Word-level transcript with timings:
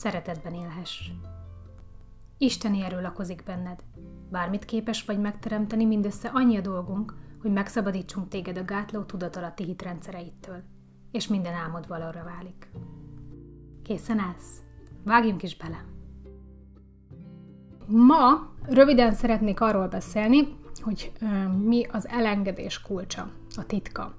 szeretetben 0.00 0.54
élhess. 0.54 1.10
Isteni 2.38 2.82
erő 2.82 3.00
lakozik 3.00 3.42
benned. 3.44 3.82
Bármit 4.30 4.64
képes 4.64 5.04
vagy 5.04 5.20
megteremteni, 5.20 5.84
mindössze 5.84 6.30
annyi 6.32 6.56
a 6.56 6.60
dolgunk, 6.60 7.14
hogy 7.42 7.52
megszabadítsunk 7.52 8.28
téged 8.28 8.58
a 8.58 8.64
gátló 8.64 9.02
tudatalatti 9.02 9.64
hitrendszereittől, 9.64 10.62
és 11.10 11.28
minden 11.28 11.54
álmod 11.54 11.88
valóra 11.88 12.24
válik. 12.24 12.70
Készen 13.82 14.18
állsz? 14.18 14.62
Vágjunk 15.04 15.42
is 15.42 15.56
bele! 15.56 15.84
Ma 17.86 18.52
röviden 18.62 19.14
szeretnék 19.14 19.60
arról 19.60 19.88
beszélni, 19.88 20.56
hogy 20.80 21.12
ö, 21.20 21.48
mi 21.48 21.86
az 21.92 22.08
elengedés 22.08 22.82
kulcsa, 22.82 23.30
a 23.56 23.66
titka. 23.66 24.14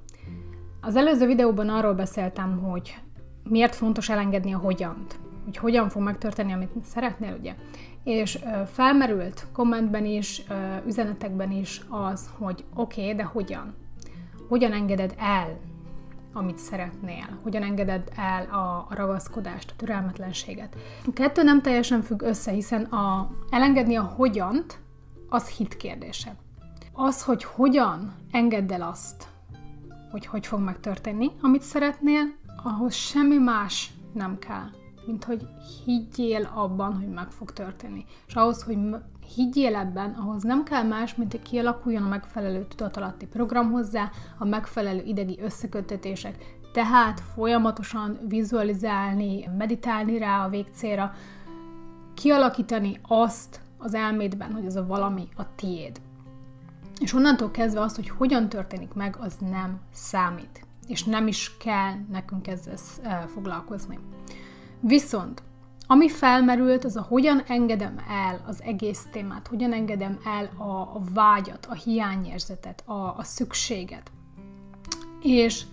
Az 0.81 0.95
előző 0.95 1.25
videóban 1.25 1.69
arról 1.69 1.93
beszéltem, 1.93 2.59
hogy 2.59 3.01
miért 3.43 3.75
fontos 3.75 4.09
elengedni 4.09 4.53
a 4.53 4.57
hogyant, 4.57 5.19
hogy 5.43 5.57
hogyan 5.57 5.89
fog 5.89 6.01
megtörténni, 6.01 6.53
amit 6.53 6.71
szeretnél, 6.83 7.35
ugye. 7.39 7.55
És 8.03 8.39
felmerült 8.71 9.47
kommentben 9.53 10.05
is, 10.05 10.43
üzenetekben 10.85 11.51
is 11.51 11.81
az, 11.89 12.29
hogy 12.37 12.65
oké, 12.75 13.01
okay, 13.01 13.15
de 13.15 13.23
hogyan? 13.23 13.73
Hogyan 14.49 14.73
engeded 14.73 15.15
el, 15.17 15.59
amit 16.33 16.57
szeretnél? 16.57 17.39
Hogyan 17.43 17.63
engeded 17.63 18.11
el 18.15 18.45
a, 18.45 18.85
a 18.89 18.95
ragaszkodást, 18.95 19.71
a 19.71 19.75
türelmetlenséget? 19.77 20.75
A 21.05 21.13
kettő 21.13 21.43
nem 21.43 21.61
teljesen 21.61 22.01
függ 22.01 22.21
össze, 22.21 22.51
hiszen 22.51 22.83
a, 22.83 23.31
elengedni 23.49 23.95
a 23.95 24.03
hogyant, 24.03 24.79
az 25.29 25.47
hit 25.47 25.77
kérdése. 25.77 26.35
Az, 26.93 27.23
hogy 27.23 27.43
hogyan 27.43 28.13
engedd 28.31 28.73
el 28.73 28.81
azt, 28.81 29.27
hogy 30.11 30.25
hogy 30.25 30.47
fog 30.47 30.59
megtörténni, 30.59 31.31
amit 31.41 31.61
szeretnél, 31.61 32.23
ahhoz 32.63 32.93
semmi 32.93 33.37
más 33.37 33.91
nem 34.13 34.39
kell, 34.39 34.69
mint 35.05 35.23
hogy 35.23 35.47
higgyél 35.85 36.49
abban, 36.53 36.95
hogy 36.95 37.09
meg 37.09 37.31
fog 37.31 37.53
történni. 37.53 38.05
És 38.27 38.35
ahhoz, 38.35 38.63
hogy 38.63 38.77
higgyél 39.35 39.75
ebben, 39.75 40.11
ahhoz 40.11 40.43
nem 40.43 40.63
kell 40.63 40.83
más, 40.83 41.15
mint 41.15 41.31
hogy 41.31 41.41
kialakuljon 41.41 42.03
a 42.03 42.07
megfelelő 42.07 42.65
tudatalatti 42.69 43.25
program 43.25 43.71
hozzá, 43.71 44.09
a 44.37 44.45
megfelelő 44.45 45.03
idegi 45.03 45.39
összekötetések, 45.41 46.59
tehát 46.73 47.19
folyamatosan 47.19 48.19
vizualizálni, 48.27 49.49
meditálni 49.57 50.17
rá 50.17 50.45
a 50.45 50.49
végcélra, 50.49 51.13
kialakítani 52.13 52.99
azt 53.07 53.61
az 53.77 53.93
elmédben, 53.93 54.51
hogy 54.51 54.65
az 54.65 54.75
a 54.75 54.85
valami 54.85 55.27
a 55.35 55.55
tiéd. 55.55 56.01
És 56.99 57.13
onnantól 57.13 57.51
kezdve 57.51 57.81
az, 57.81 57.95
hogy 57.95 58.09
hogyan 58.09 58.49
történik 58.49 58.93
meg, 58.93 59.17
az 59.19 59.37
nem 59.51 59.79
számít. 59.91 60.65
És 60.87 61.03
nem 61.03 61.27
is 61.27 61.57
kell 61.57 61.93
nekünk 62.11 62.47
ezzel 62.47 62.75
eh, 63.03 63.23
foglalkozni. 63.27 63.99
Viszont, 64.81 65.43
ami 65.87 66.09
felmerült, 66.09 66.83
az 66.83 66.95
a 66.95 67.01
hogyan 67.01 67.41
engedem 67.47 67.95
el 68.09 68.41
az 68.47 68.61
egész 68.61 69.07
témát, 69.11 69.47
hogyan 69.47 69.73
engedem 69.73 70.19
el 70.25 70.49
a, 70.57 70.71
a 70.71 71.01
vágyat, 71.13 71.65
a 71.65 71.73
hiányérzetet, 71.73 72.83
a, 72.85 73.17
a 73.17 73.23
szükséget. 73.23 74.11
És 75.21 75.63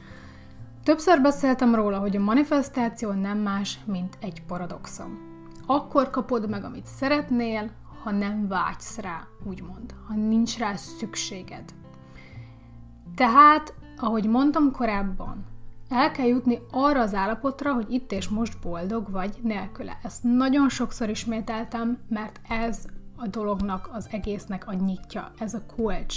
többször 0.83 1.21
beszéltem 1.21 1.75
róla, 1.75 1.99
hogy 1.99 2.17
a 2.17 2.21
manifestáció 2.21 3.11
nem 3.11 3.39
más, 3.39 3.79
mint 3.85 4.19
egy 4.21 4.43
paradoxon. 4.47 5.19
Akkor 5.67 6.11
kapod 6.11 6.49
meg, 6.49 6.65
amit 6.65 6.87
szeretnél, 6.87 7.71
ha 8.03 8.11
nem 8.11 8.49
vágysz 8.49 8.99
rá, 8.99 9.27
úgymond, 9.49 9.95
ha 10.07 10.15
nincs 10.15 10.59
rá 10.59 10.75
szükséged. 10.75 11.65
Tehát, 13.15 13.75
ahogy 13.97 14.29
mondtam 14.29 14.73
korábban, 14.73 15.45
el 15.89 16.11
kell 16.11 16.27
jutni 16.27 16.59
arra 16.71 17.01
az 17.01 17.15
állapotra, 17.15 17.73
hogy 17.73 17.93
itt 17.93 18.13
és 18.13 18.29
most 18.29 18.61
boldog 18.63 19.11
vagy 19.11 19.35
nélküle. 19.43 19.99
Ezt 20.03 20.23
nagyon 20.23 20.69
sokszor 20.69 21.09
ismételtem, 21.09 21.99
mert 22.09 22.41
ez 22.49 22.85
a 23.17 23.27
dolognak, 23.27 23.89
az 23.93 24.09
egésznek 24.11 24.67
a 24.67 24.73
nyitja, 24.73 25.33
ez 25.39 25.55
a 25.55 25.63
kulcs. 25.77 26.17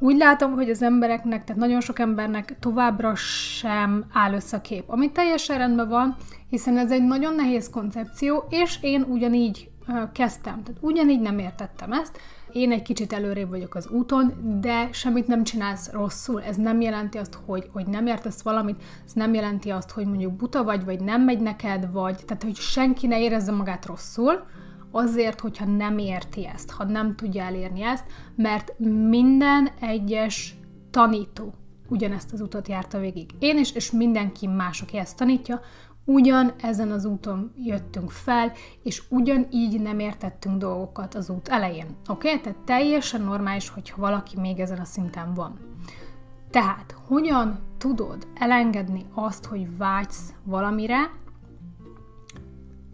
Úgy 0.00 0.16
látom, 0.16 0.52
hogy 0.52 0.70
az 0.70 0.82
embereknek, 0.82 1.44
tehát 1.44 1.60
nagyon 1.60 1.80
sok 1.80 1.98
embernek 1.98 2.58
továbbra 2.58 3.14
sem 3.14 4.04
áll 4.12 4.32
össze 4.32 4.56
a 4.56 4.60
kép, 4.60 4.90
ami 4.90 5.12
teljesen 5.12 5.58
rendben 5.58 5.88
van, 5.88 6.16
hiszen 6.48 6.78
ez 6.78 6.90
egy 6.90 7.02
nagyon 7.02 7.34
nehéz 7.34 7.70
koncepció, 7.70 8.46
és 8.50 8.78
én 8.80 9.02
ugyanígy 9.02 9.70
kezdtem. 10.12 10.62
Tehát 10.62 10.80
ugyanígy 10.80 11.20
nem 11.20 11.38
értettem 11.38 11.92
ezt. 11.92 12.18
Én 12.52 12.72
egy 12.72 12.82
kicsit 12.82 13.12
előrébb 13.12 13.48
vagyok 13.48 13.74
az 13.74 13.88
úton, 13.88 14.58
de 14.60 14.88
semmit 14.92 15.26
nem 15.26 15.44
csinálsz 15.44 15.90
rosszul. 15.90 16.42
Ez 16.42 16.56
nem 16.56 16.80
jelenti 16.80 17.18
azt, 17.18 17.38
hogy, 17.46 17.68
hogy 17.72 17.86
nem 17.86 18.06
értesz 18.06 18.42
valamit, 18.42 18.82
ez 19.04 19.12
nem 19.12 19.34
jelenti 19.34 19.70
azt, 19.70 19.90
hogy 19.90 20.06
mondjuk 20.06 20.32
buta 20.32 20.64
vagy, 20.64 20.84
vagy 20.84 21.00
nem 21.00 21.22
megy 21.22 21.40
neked, 21.40 21.92
vagy 21.92 22.24
tehát, 22.24 22.42
hogy 22.42 22.56
senki 22.56 23.06
ne 23.06 23.20
érezze 23.20 23.52
magát 23.52 23.86
rosszul, 23.86 24.44
azért, 24.90 25.40
hogyha 25.40 25.64
nem 25.64 25.98
érti 25.98 26.46
ezt, 26.46 26.70
ha 26.70 26.84
nem 26.84 27.16
tudja 27.16 27.42
elérni 27.42 27.82
ezt, 27.82 28.04
mert 28.36 28.78
minden 29.08 29.68
egyes 29.80 30.56
tanító 30.90 31.54
ugyanezt 31.88 32.32
az 32.32 32.40
utat 32.40 32.68
járta 32.68 32.98
végig. 32.98 33.30
Én 33.38 33.58
is, 33.58 33.72
és 33.72 33.90
mindenki 33.90 34.46
más, 34.46 34.80
aki 34.80 34.98
ezt 34.98 35.16
tanítja, 35.16 35.60
ugyan 36.08 36.52
ezen 36.60 36.90
az 36.90 37.04
úton 37.04 37.52
jöttünk 37.56 38.10
fel, 38.10 38.52
és 38.82 39.02
ugyanígy 39.08 39.80
nem 39.80 39.98
értettünk 39.98 40.58
dolgokat 40.58 41.14
az 41.14 41.30
út 41.30 41.48
elején. 41.48 41.86
Oké? 42.08 42.28
Okay? 42.28 42.40
Tehát 42.40 42.58
teljesen 42.58 43.20
normális, 43.20 43.68
hogyha 43.68 44.00
valaki 44.00 44.40
még 44.40 44.60
ezen 44.60 44.78
a 44.78 44.84
szinten 44.84 45.34
van. 45.34 45.58
Tehát, 46.50 46.94
hogyan 47.06 47.58
tudod 47.78 48.26
elengedni 48.34 49.04
azt, 49.14 49.44
hogy 49.44 49.76
vágysz 49.76 50.34
valamire, 50.44 51.10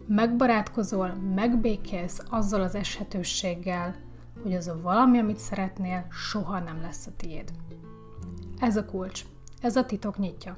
megbarátkozol, 0.07 1.13
megbékélsz 1.35 2.21
azzal 2.29 2.61
az 2.61 2.75
eshetőséggel, 2.75 3.95
hogy 4.43 4.53
az 4.53 4.67
a 4.67 4.81
valami, 4.81 5.19
amit 5.19 5.37
szeretnél, 5.37 6.05
soha 6.09 6.59
nem 6.59 6.81
lesz 6.81 7.07
a 7.07 7.11
tiéd. 7.17 7.51
Ez 8.59 8.77
a 8.77 8.85
kulcs. 8.85 9.25
Ez 9.61 9.75
a 9.75 9.85
titok 9.85 10.17
nyitja. 10.17 10.57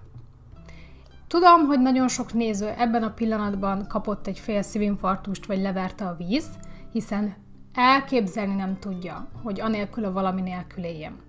Tudom, 1.27 1.65
hogy 1.65 1.79
nagyon 1.79 2.07
sok 2.07 2.33
néző 2.33 2.67
ebben 2.67 3.03
a 3.03 3.13
pillanatban 3.13 3.87
kapott 3.87 4.27
egy 4.27 4.39
fél 4.39 4.61
szívinfarktust, 4.61 5.45
vagy 5.45 5.61
leverte 5.61 6.07
a 6.07 6.15
víz, 6.15 6.49
hiszen 6.91 7.35
elképzelni 7.73 8.55
nem 8.55 8.79
tudja, 8.79 9.27
hogy 9.43 9.59
anélkül 9.59 10.05
a 10.05 10.11
valami 10.11 10.41
nélkül 10.41 10.83
éljen. 10.83 11.19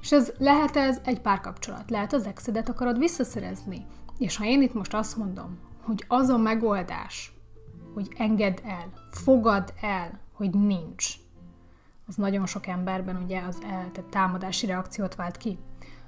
És 0.00 0.12
ez 0.12 0.32
lehet 0.38 0.76
ez 0.76 1.00
egy 1.04 1.20
párkapcsolat, 1.20 1.90
lehet 1.90 2.12
az 2.12 2.26
exedet 2.26 2.68
akarod 2.68 2.98
visszaszerezni. 2.98 3.86
És 4.18 4.36
ha 4.36 4.44
én 4.44 4.62
itt 4.62 4.74
most 4.74 4.94
azt 4.94 5.16
mondom, 5.16 5.58
hogy 5.82 6.04
az 6.08 6.28
a 6.28 6.36
megoldás, 6.36 7.32
hogy 7.94 8.08
engedd 8.16 8.58
el, 8.64 8.92
fogad 9.10 9.72
el, 9.80 10.20
hogy 10.32 10.50
nincs, 10.50 11.14
az 12.06 12.14
nagyon 12.14 12.46
sok 12.46 12.66
emberben 12.66 13.22
ugye 13.22 13.40
az 13.48 13.58
el, 13.62 13.90
tehát 13.92 14.10
támadási 14.10 14.66
reakciót 14.66 15.14
vált 15.14 15.36
ki. 15.36 15.58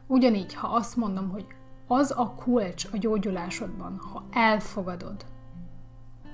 Ugyanígy, 0.07 0.55
ha 0.55 0.69
azt 0.69 0.97
mondom, 0.97 1.29
hogy 1.29 1.47
az 1.87 2.15
a 2.17 2.35
kulcs 2.35 2.85
a 2.93 2.97
gyógyulásodban, 2.97 3.99
ha 4.13 4.25
elfogadod, 4.31 5.25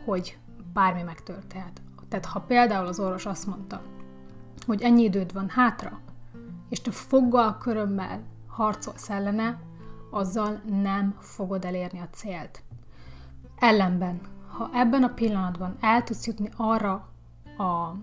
hogy 0.05 0.39
bármi 0.73 1.03
megtörténhet. 1.03 1.81
Tehát 2.09 2.27
ha 2.27 2.41
például 2.41 2.87
az 2.87 3.00
orvos 3.00 3.27
azt 3.27 3.47
mondta, 3.47 3.83
hogy 4.67 4.83
ennyi 4.83 5.03
időd 5.03 5.33
van 5.33 5.49
hátra, 5.49 6.00
és 6.69 6.81
te 6.81 6.91
foggal, 6.91 7.59
körömmel 7.59 8.23
harcolsz 8.47 9.11
ellene, 9.11 9.61
azzal 10.11 10.61
nem 10.83 11.17
fogod 11.21 11.65
elérni 11.65 11.99
a 11.99 12.09
célt. 12.11 12.62
Ellenben, 13.59 14.21
ha 14.49 14.71
ebben 14.73 15.03
a 15.03 15.15
pillanatban 15.15 15.77
el 15.81 16.03
tudsz 16.03 16.27
jutni 16.27 16.50
arra 16.56 17.09
a 17.59 17.95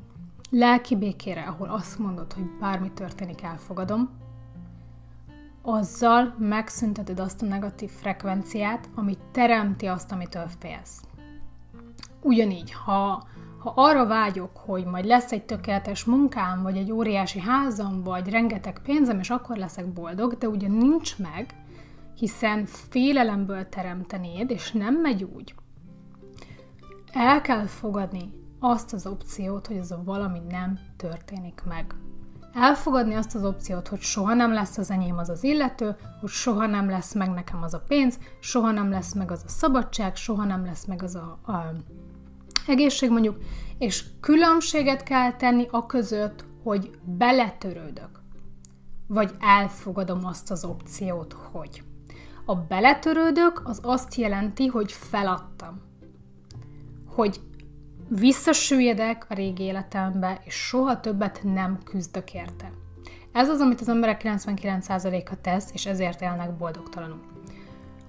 lelki 0.50 0.96
békére, 0.96 1.42
ahol 1.42 1.70
azt 1.70 2.00
mondod, 2.00 2.34
hogy 2.34 2.44
bármi 2.60 2.92
történik, 2.92 3.42
elfogadom, 3.42 4.10
azzal 5.66 6.36
megszünteted 6.38 7.20
azt 7.20 7.42
a 7.42 7.46
negatív 7.46 7.90
frekvenciát, 7.90 8.90
ami 8.96 9.18
teremti 9.32 9.86
azt, 9.86 10.12
amitől 10.12 10.48
félsz. 10.60 11.02
Ugyanígy, 12.22 12.72
ha, 12.72 13.28
ha 13.58 13.74
arra 13.76 14.06
vágyok, 14.06 14.58
hogy 14.58 14.86
majd 14.86 15.06
lesz 15.06 15.32
egy 15.32 15.46
tökéletes 15.46 16.04
munkám, 16.04 16.62
vagy 16.62 16.78
egy 16.78 16.92
óriási 16.92 17.40
házam, 17.40 18.04
vagy 18.04 18.30
rengeteg 18.30 18.80
pénzem, 18.84 19.20
és 19.20 19.30
akkor 19.30 19.58
leszek 19.58 19.94
boldog, 19.94 20.38
de 20.38 20.48
ugye 20.48 20.68
nincs 20.68 21.18
meg, 21.18 21.56
hiszen 22.16 22.66
félelemből 22.66 23.70
teremtenéd, 23.70 24.50
és 24.50 24.72
nem 24.72 24.96
megy 24.96 25.24
úgy. 25.24 25.56
El 27.12 27.42
kell 27.42 27.66
fogadni 27.66 28.32
azt 28.60 28.94
az 28.94 29.08
opciót, 29.08 29.68
hogy 29.68 29.78
ez 29.78 29.92
a 29.92 30.02
valami 30.04 30.40
nem 30.50 30.80
történik 30.98 31.62
meg. 31.68 31.96
Elfogadni 32.56 33.14
azt 33.14 33.36
az 33.36 33.44
opciót, 33.44 33.88
hogy 33.88 34.02
soha 34.02 34.34
nem 34.34 34.54
lesz 34.54 34.78
az 34.78 34.92
enyém 34.92 35.18
az 35.18 35.30
az 35.30 35.44
illető, 35.44 35.96
hogy 36.20 36.30
soha 36.30 36.66
nem 36.66 36.90
lesz 36.90 37.14
meg 37.14 37.30
nekem 37.30 37.64
az 37.64 37.74
a 37.74 37.84
pénz, 37.88 38.20
soha 38.40 38.72
nem 38.72 38.90
lesz 38.90 39.14
meg 39.14 39.32
az 39.32 39.44
a 39.46 39.50
szabadság, 39.50 40.16
soha 40.16 40.44
nem 40.44 40.66
lesz 40.66 40.86
meg 40.86 41.04
az 41.04 41.16
a, 41.16 41.52
a 41.52 41.72
egészség 42.68 43.10
mondjuk, 43.10 43.38
és 43.78 44.04
különbséget 44.20 45.04
kell 45.04 45.34
tenni 45.34 45.68
a 45.72 45.86
között, 45.86 46.46
hogy 46.64 46.92
beletörődök, 47.04 48.20
vagy 49.08 49.32
elfogadom 49.40 50.26
azt 50.26 50.52
az 50.52 50.66
opciót, 50.66 51.34
hogy. 51.52 51.84
A 52.46 52.56
beletörődök 52.56 53.62
az 53.64 53.80
azt 53.84 54.16
jelenti, 54.16 54.68
hogy 54.68 54.92
feladtam. 54.92 55.82
Hogy 57.06 57.42
visszasüllyedek 58.08 59.26
a 59.30 59.34
régi 59.34 59.64
életembe, 59.64 60.42
és 60.44 60.54
soha 60.54 61.00
többet 61.00 61.40
nem 61.44 61.80
küzdök 61.84 62.34
érte. 62.34 62.72
Ez 63.32 63.50
az, 63.50 63.60
amit 63.60 63.82
az 63.82 63.90
emberek 63.90 64.22
99%-a 64.24 65.42
tesz, 65.42 65.70
és 65.74 65.86
ezért 65.86 66.22
élnek 66.22 66.58
boldogtalanul. 66.58 67.22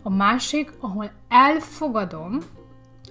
A 0.03 0.11
másik, 0.11 0.73
ahol 0.81 1.11
elfogadom 1.29 2.39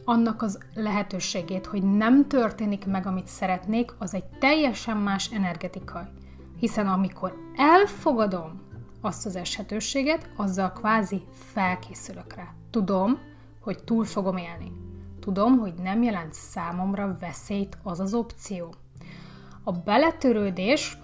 annak 0.05 0.41
az 0.41 0.59
lehetőségét, 0.73 1.65
hogy 1.65 1.83
nem 1.83 2.27
történik 2.27 2.85
meg, 2.85 3.05
amit 3.05 3.27
szeretnék, 3.27 3.91
az 3.97 4.13
egy 4.13 4.25
teljesen 4.39 4.97
más 4.97 5.31
energetika. 5.31 6.09
Hiszen 6.59 6.87
amikor 6.87 7.33
elfogadom 7.55 8.61
azt 9.01 9.25
az 9.25 9.35
eshetőséget, 9.35 10.29
azzal 10.35 10.71
kvázi 10.71 11.23
felkészülök 11.31 12.33
rá. 12.33 12.53
Tudom, 12.69 13.19
hogy 13.59 13.83
túl 13.83 14.03
fogom 14.05 14.37
élni. 14.37 14.84
Tudom, 15.25 15.57
hogy 15.59 15.73
nem 15.73 16.03
jelent 16.03 16.33
számomra 16.33 17.17
veszélyt 17.19 17.77
az 17.83 17.99
az 17.99 18.13
opció. 18.13 18.73
A 19.63 19.71
beletörődés, 19.71 20.97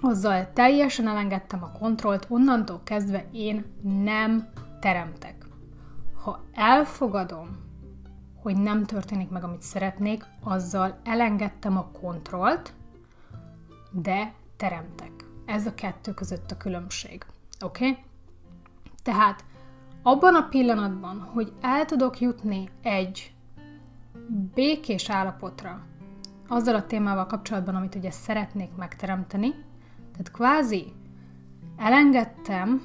azzal 0.00 0.52
teljesen 0.52 1.08
elengedtem 1.08 1.62
a 1.62 1.78
kontrollt, 1.78 2.26
onnantól 2.28 2.80
kezdve 2.84 3.24
én 3.32 3.64
nem 4.04 4.48
teremtek. 4.80 5.46
Ha 6.22 6.44
elfogadom, 6.52 7.58
hogy 8.42 8.56
nem 8.56 8.84
történik 8.84 9.28
meg, 9.28 9.44
amit 9.44 9.62
szeretnék, 9.62 10.24
azzal 10.42 11.00
elengedtem 11.04 11.76
a 11.76 11.90
kontrollt, 12.00 12.72
de 13.90 14.32
teremtek. 14.56 15.12
Ez 15.46 15.66
a 15.66 15.74
kettő 15.74 16.14
között 16.14 16.50
a 16.50 16.56
különbség. 16.56 17.24
Oké? 17.64 17.88
Okay? 17.88 18.02
Tehát 19.02 19.44
abban 20.02 20.34
a 20.34 20.48
pillanatban, 20.48 21.20
hogy 21.20 21.52
el 21.60 21.84
tudok 21.84 22.20
jutni 22.20 22.70
egy 22.82 23.34
békés 24.54 25.10
állapotra, 25.10 25.82
azzal 26.48 26.74
a 26.74 26.86
témával 26.86 27.26
kapcsolatban, 27.26 27.74
amit 27.74 27.94
ugye 27.94 28.10
szeretnék 28.10 28.76
megteremteni, 28.76 29.50
tehát 30.12 30.30
kvázi 30.32 30.92
elengedtem 31.76 32.82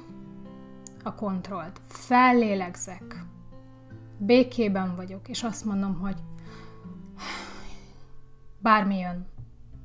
a 1.02 1.14
kontrollt, 1.14 1.80
fellélegzek, 1.88 3.24
békében 4.18 4.96
vagyok, 4.96 5.28
és 5.28 5.42
azt 5.42 5.64
mondom, 5.64 5.98
hogy 5.98 6.16
bármi 8.58 8.98
jön, 8.98 9.26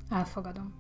elfogadom. 0.10 0.74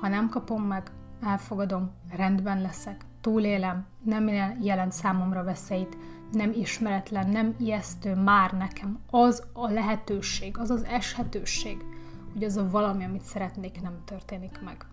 Ha 0.00 0.08
nem 0.08 0.28
kapom 0.28 0.62
meg, 0.62 0.90
elfogadom, 1.22 1.90
rendben 2.16 2.60
leszek, 2.60 3.04
túlélem, 3.20 3.86
nem 4.02 4.28
jelent 4.60 4.92
számomra 4.92 5.44
veszélyt, 5.44 5.96
nem 6.32 6.52
ismeretlen, 6.52 7.28
nem 7.30 7.54
ijesztő 7.58 8.14
már 8.14 8.52
nekem 8.52 8.98
az 9.10 9.42
a 9.52 9.70
lehetőség, 9.70 10.58
az 10.58 10.70
az 10.70 10.84
eshetőség, 10.84 11.84
hogy 12.32 12.44
az 12.44 12.56
a 12.56 12.70
valami, 12.70 13.04
amit 13.04 13.22
szeretnék, 13.22 13.80
nem 13.82 13.98
történik 14.04 14.60
meg. 14.64 14.86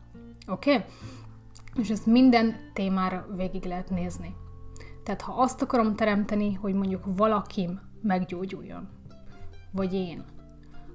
Oké? 0.48 0.74
Okay? 0.74 0.86
És 1.76 1.90
ezt 1.90 2.06
minden 2.06 2.56
témára 2.74 3.28
végig 3.36 3.64
lehet 3.64 3.90
nézni. 3.90 4.36
Tehát 5.04 5.22
ha 5.22 5.34
azt 5.34 5.62
akarom 5.62 5.96
teremteni, 5.96 6.54
hogy 6.54 6.74
mondjuk 6.74 7.04
valakim 7.16 7.80
meggyógyuljon, 8.02 8.88
vagy 9.72 9.94
én, 9.94 10.24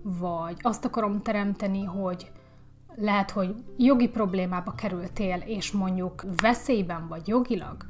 vagy 0.03 0.57
azt 0.61 0.85
akarom 0.85 1.23
teremteni, 1.23 1.85
hogy 1.85 2.31
lehet, 2.95 3.31
hogy 3.31 3.55
jogi 3.77 4.09
problémába 4.09 4.73
kerültél, 4.73 5.43
és 5.45 5.71
mondjuk 5.71 6.25
veszélyben 6.43 7.09
vagy 7.09 7.29
jogilag, 7.29 7.87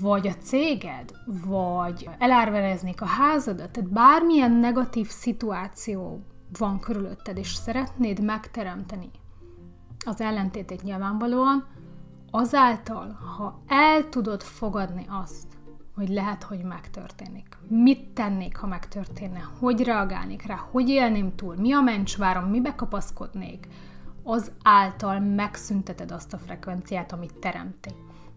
vagy 0.00 0.26
a 0.26 0.34
céged, 0.34 1.12
vagy 1.46 2.08
elárvereznék 2.18 3.00
a 3.00 3.06
házadat, 3.06 3.70
tehát 3.70 3.90
bármilyen 3.90 4.52
negatív 4.52 5.08
szituáció 5.08 6.22
van 6.58 6.80
körülötted, 6.80 7.36
és 7.38 7.54
szeretnéd 7.54 8.24
megteremteni 8.24 9.10
az 10.06 10.20
ellentétét 10.20 10.82
nyilvánvalóan, 10.82 11.66
azáltal, 12.30 13.18
ha 13.36 13.62
el 13.66 14.08
tudod 14.08 14.42
fogadni 14.42 15.04
azt, 15.08 15.46
hogy 15.94 16.08
lehet, 16.08 16.42
hogy 16.42 16.62
megtörténik. 16.62 17.56
Mit 17.68 18.08
tennék, 18.08 18.56
ha 18.56 18.66
megtörténne? 18.66 19.48
Hogy 19.58 19.84
reagálnék 19.84 20.42
rá? 20.42 20.68
Hogy 20.70 20.88
élném 20.88 21.34
túl? 21.34 21.54
Mi 21.56 21.72
a 21.72 21.80
mencsvárom? 21.80 22.44
Mibe 22.44 22.74
kapaszkodnék? 22.74 23.68
Az 24.22 24.52
által 24.62 25.20
megszünteted 25.20 26.10
azt 26.10 26.32
a 26.32 26.38
frekvenciát, 26.38 27.12
amit 27.12 27.38
teremti. 27.38 27.90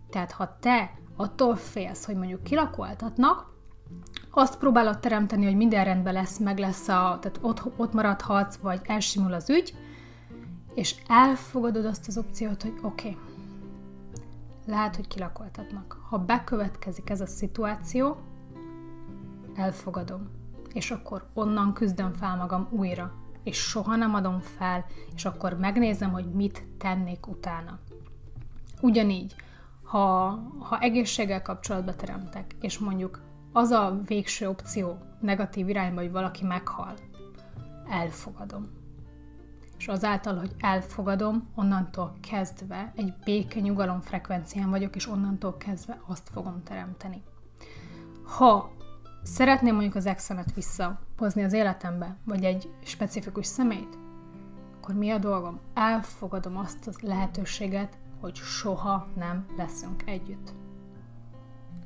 Tehát 0.09 0.31
ha 0.31 0.57
te 0.59 1.00
attól 1.21 1.55
félsz, 1.55 2.05
hogy 2.05 2.15
mondjuk 2.15 2.43
kilakoltatnak, 2.43 3.49
azt 4.31 4.57
próbálod 4.57 4.99
teremteni, 4.99 5.45
hogy 5.45 5.55
minden 5.55 5.83
rendben 5.83 6.13
lesz, 6.13 6.37
meg 6.37 6.57
lesz 6.57 6.87
a, 6.87 7.17
tehát 7.21 7.39
ott, 7.41 7.61
ott 7.77 7.93
maradhatsz, 7.93 8.55
vagy 8.55 8.81
elsimul 8.83 9.33
az 9.33 9.49
ügy, 9.49 9.73
és 10.73 10.95
elfogadod 11.07 11.85
azt 11.85 12.07
az 12.07 12.17
opciót, 12.17 12.61
hogy 12.61 12.73
oké, 12.81 13.09
okay, 13.09 13.21
lehet, 14.65 14.95
hogy 14.95 15.07
kilakoltatnak. 15.07 15.97
Ha 16.09 16.17
bekövetkezik 16.17 17.09
ez 17.09 17.21
a 17.21 17.25
szituáció, 17.25 18.17
elfogadom, 19.55 20.29
és 20.73 20.91
akkor 20.91 21.25
onnan 21.33 21.73
küzdöm 21.73 22.13
fel 22.13 22.35
magam 22.35 22.67
újra, 22.69 23.13
és 23.43 23.57
soha 23.57 23.95
nem 23.95 24.13
adom 24.13 24.39
fel, 24.39 24.85
és 25.15 25.25
akkor 25.25 25.53
megnézem, 25.53 26.11
hogy 26.11 26.25
mit 26.25 26.63
tennék 26.77 27.27
utána. 27.27 27.79
Ugyanígy, 28.81 29.35
ha, 29.91 30.39
ha 30.59 30.79
egészséggel 30.79 31.41
kapcsolatba 31.41 31.95
teremtek, 31.95 32.55
és 32.61 32.79
mondjuk 32.79 33.21
az 33.53 33.69
a 33.69 33.99
végső 34.05 34.49
opció 34.49 34.97
negatív 35.19 35.69
irányba, 35.69 36.01
hogy 36.01 36.11
valaki 36.11 36.45
meghal, 36.45 36.93
elfogadom 37.89 38.79
és 39.77 39.87
azáltal, 39.87 40.37
hogy 40.37 40.51
elfogadom, 40.59 41.49
onnantól 41.55 42.17
kezdve 42.29 42.91
egy 42.95 43.13
béke 43.23 43.59
nyugalom 43.59 44.01
frekvencián 44.01 44.69
vagyok, 44.69 44.95
és 44.95 45.07
onnantól 45.07 45.57
kezdve 45.57 46.01
azt 46.07 46.29
fogom 46.29 46.63
teremteni. 46.63 47.23
Ha 48.23 48.71
szeretném 49.23 49.73
mondjuk 49.73 49.95
az 49.95 50.05
exemet 50.05 50.53
visszahozni 50.53 51.43
az 51.43 51.53
életembe, 51.53 52.17
vagy 52.25 52.43
egy 52.43 52.69
specifikus 52.83 53.45
szemét, 53.45 53.97
akkor 54.77 54.95
mi 54.95 55.09
a 55.09 55.17
dolgom? 55.17 55.59
Elfogadom 55.73 56.57
azt 56.57 56.87
a 56.87 56.91
lehetőséget, 57.01 57.97
hogy 58.21 58.35
soha 58.35 59.07
nem 59.15 59.45
leszünk 59.57 60.07
együtt. 60.07 60.53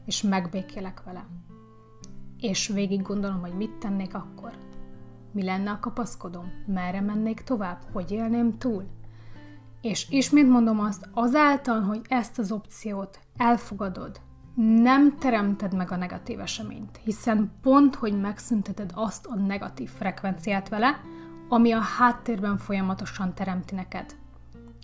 És 0.05 0.21
megbékélek 0.21 1.03
vele. 1.03 1.25
És 2.39 2.67
végig 2.67 3.01
gondolom, 3.01 3.39
hogy 3.39 3.53
mit 3.53 3.71
tennék 3.71 4.13
akkor, 4.13 4.57
mi 5.31 5.43
lenne 5.43 5.71
a 5.71 5.79
kapaszkodom? 5.79 6.51
Merre 6.65 7.01
mennék 7.01 7.41
tovább? 7.41 7.79
Hogy 7.91 8.11
élném 8.11 8.57
túl? 8.57 8.85
És 9.81 10.09
ismét 10.09 10.49
mondom 10.49 10.79
azt, 10.79 11.09
azáltal, 11.13 11.81
hogy 11.81 12.01
ezt 12.07 12.39
az 12.39 12.51
opciót 12.51 13.19
elfogadod, 13.37 14.21
nem 14.55 15.17
teremted 15.17 15.73
meg 15.73 15.91
a 15.91 15.95
negatív 15.95 16.39
eseményt, 16.39 16.99
hiszen 17.03 17.51
pont, 17.61 17.95
hogy 17.95 18.19
megszünteted 18.19 18.91
azt 18.93 19.25
a 19.25 19.35
negatív 19.35 19.89
frekvenciát 19.89 20.69
vele, 20.69 20.99
ami 21.49 21.71
a 21.71 21.79
háttérben 21.79 22.57
folyamatosan 22.57 23.33
teremti 23.33 23.75
neked 23.75 24.15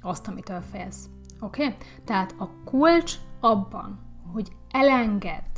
azt, 0.02 0.28
amit 0.28 0.54
félsz. 0.72 1.10
Oké? 1.42 1.66
Okay? 1.66 1.78
Tehát 2.06 2.36
a 2.38 2.50
kulcs 2.66 3.16
abban, 3.40 4.00
hogy 4.34 4.52
elengedd 4.72 5.58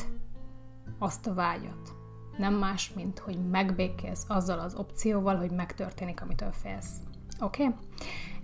azt 1.00 1.28
a 1.28 1.34
vágyat, 1.34 1.94
nem 2.38 2.54
más, 2.54 2.94
mint 2.94 3.20
hogy 3.20 3.50
megbékélsz 3.50 4.26
azzal 4.28 4.60
az 4.60 4.76
opcióval, 4.76 5.36
hogy 5.36 5.52
megtörténik, 5.52 6.22
amitől 6.22 6.52
félsz. 6.52 6.96
Oké? 7.40 7.64
Okay? 7.64 7.76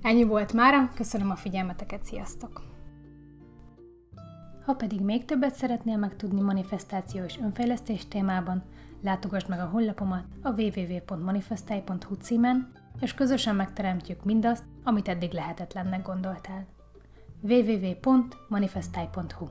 Ennyi 0.02 0.24
volt 0.24 0.54
mára, 0.54 0.90
köszönöm 0.96 1.30
a 1.30 1.36
figyelmeteket, 1.36 2.04
sziasztok! 2.04 2.62
Ha 4.66 4.76
pedig 4.76 5.02
még 5.02 5.26
többet 5.26 5.56
szeretnél 5.56 5.98
megtudni 5.98 6.42
manifestáció 6.42 7.24
és 7.24 7.40
önfejlesztés 7.42 8.08
témában, 8.08 8.64
látogass 9.02 9.46
meg 9.46 9.60
a 9.60 9.70
honlapomat 9.72 10.26
a 10.42 10.50
www.manifestai.hu 10.50 12.14
címen, 12.14 12.72
és 13.00 13.14
közösen 13.14 13.56
megteremtjük 13.56 14.24
mindazt, 14.24 14.64
amit 14.84 15.08
eddig 15.08 15.32
lehetetlennek 15.32 16.02
gondoltál. 16.02 16.68
www.manifestai.hu 17.44 19.50